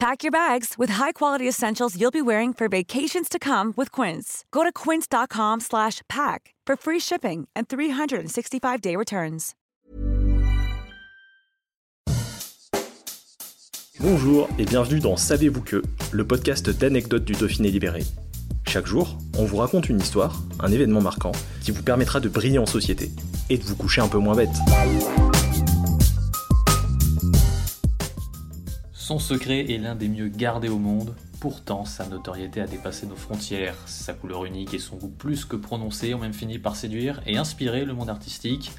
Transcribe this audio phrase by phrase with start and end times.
[0.00, 4.44] Pack your bags with high-quality essentials you'll be wearing for vacations to come with Quince.
[4.52, 9.54] Go to quince.com/pack for free shipping and 365-day returns.
[14.00, 18.04] Bonjour et bienvenue dans Savez-vous que, le podcast d'anecdotes du Dauphiné libéré.
[18.68, 21.32] Chaque jour, on vous raconte une histoire, un événement marquant,
[21.64, 23.10] qui vous permettra de briller en société
[23.50, 24.54] et de vous coucher un peu moins bête.
[29.08, 33.16] Son secret est l'un des mieux gardés au monde, pourtant sa notoriété a dépassé nos
[33.16, 33.74] frontières.
[33.86, 37.38] Sa couleur unique et son goût plus que prononcé ont même fini par séduire et
[37.38, 38.70] inspirer le monde artistique.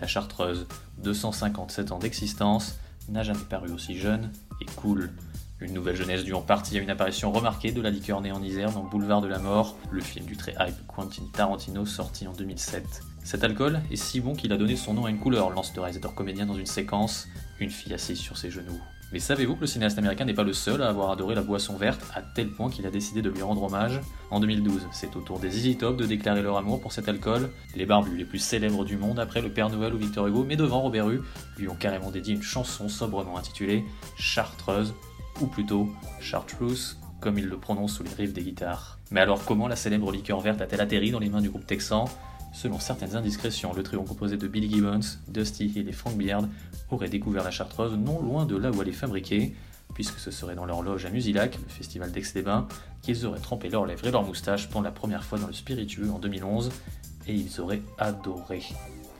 [0.00, 0.66] La Chartreuse,
[1.04, 5.12] 257 ans d'existence, n'a jamais paru aussi jeune et cool.
[5.60, 8.42] Une nouvelle jeunesse due en partie à une apparition remarquée de la liqueur née en
[8.42, 12.32] Isère dans Boulevard de la Mort, le film du très hype Quentin Tarantino sorti en
[12.32, 12.82] 2007.
[13.22, 15.82] Cet alcool est si bon qu'il a donné son nom à une couleur, lance le
[15.82, 17.28] réalisateur comédien dans une séquence,
[17.60, 18.80] une fille assise sur ses genoux.
[19.10, 21.76] Mais savez-vous que le cinéaste américain n'est pas le seul à avoir adoré la boisson
[21.76, 25.20] verte à tel point qu'il a décidé de lui rendre hommage En 2012, c'est au
[25.20, 27.48] tour des Easy Top de déclarer leur amour pour cet alcool.
[27.74, 30.56] Les barbus les plus célèbres du monde après le Père Noël ou Victor Hugo, mais
[30.56, 31.22] devant Robert Hue,
[31.56, 33.82] lui ont carrément dédié une chanson sobrement intitulée
[34.18, 34.94] Chartreuse,
[35.40, 35.88] ou plutôt
[36.20, 38.98] Chartreuse, comme il le prononce sous les riffs des guitares.
[39.10, 42.04] Mais alors comment la célèbre liqueur verte a-t-elle atterri dans les mains du groupe texan?
[42.52, 46.48] Selon certaines indiscrétions, le trio composé de Billy Gibbons, Dusty Hill et Frank Beard
[46.90, 49.54] aurait découvert la chartreuse non loin de là où elle est fabriquée,
[49.94, 52.66] puisque ce serait dans leur loge à Musilac, le festival d'Aix-les-Bains,
[53.02, 56.10] qu'ils auraient trempé leurs lèvres et leurs moustaches pour la première fois dans le spiritueux
[56.10, 56.70] en 2011,
[57.26, 58.62] et ils auraient adoré.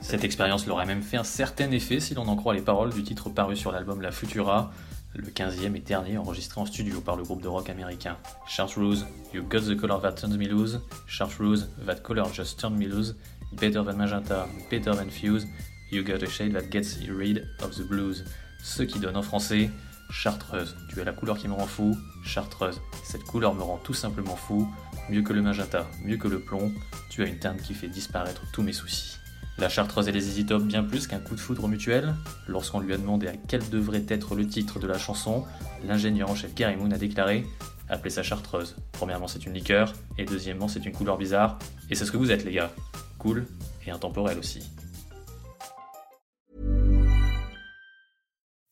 [0.01, 2.93] Cette expérience leur a même fait un certain effet si l'on en croit les paroles
[2.93, 4.71] du titre paru sur l'album La Futura,
[5.15, 8.17] le 15e et dernier enregistré en studio par le groupe de rock américain.
[8.47, 12.87] Chartreuse, You Got the Color That Turns Me Loose, Chartreuse, That Color Just Turned Me
[12.87, 13.15] Loose,
[13.53, 15.47] Better Than Magenta, Better Than Fuse,
[15.91, 18.25] You Got a Shade That Gets Rid of the Blues.
[18.63, 19.69] Ce qui donne en français
[20.11, 23.93] Chartreuse, tu as la couleur qui me rend fou, Chartreuse, cette couleur me rend tout
[23.93, 24.67] simplement fou,
[25.09, 26.71] mieux que le magenta, mieux que le plomb,
[27.09, 29.18] tu as une teinte qui fait disparaître tous mes soucis.
[29.57, 32.15] La Chartreuse et les Easy Top bien plus qu'un coup de foudre mutuel.
[32.47, 35.43] Lorsqu'on lui a demandé à quel devrait être le titre de la chanson,
[35.85, 37.45] l'ingénieur en chef Gary Moon a déclaré
[37.89, 38.75] Appelez ça Chartreuse.
[38.91, 41.57] Premièrement, c'est une liqueur, et deuxièmement, c'est une couleur bizarre.
[41.89, 42.71] Et c'est ce que vous êtes, les gars.
[43.17, 43.47] Cool
[43.85, 44.61] et intemporel aussi.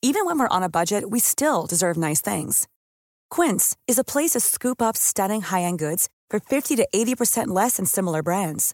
[0.03, 2.67] Even when we're on a budget, we still deserve nice things.
[3.29, 7.77] Quince is a place to scoop up stunning high-end goods for 50 to 80% less
[7.77, 8.73] than similar brands.